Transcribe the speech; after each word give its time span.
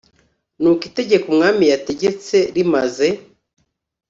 Nuko 0.61 0.83
itegeko 0.89 1.25
umwami 1.31 1.63
yategetse 1.71 2.37
rimaze 2.55 3.07